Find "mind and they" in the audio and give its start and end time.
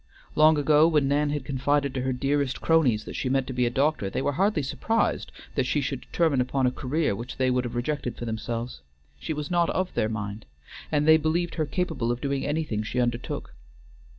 10.09-11.17